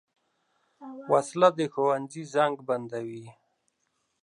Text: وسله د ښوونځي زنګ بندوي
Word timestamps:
وسله 1.11 1.49
د 1.57 1.59
ښوونځي 1.73 2.23
زنګ 2.33 2.55
بندوي 2.67 3.25